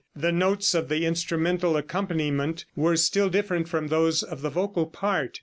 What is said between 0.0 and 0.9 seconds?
The notes of